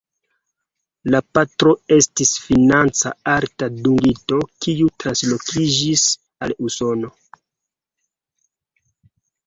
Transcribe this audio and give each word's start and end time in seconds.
La 1.15 1.19
patro 1.37 1.73
estis 1.97 2.31
financa 2.45 3.13
alta 3.35 3.69
dungito 3.75 4.41
kiu 4.67 4.91
translokiĝis 5.05 6.09
al 6.47 6.61
Usono. 6.71 7.17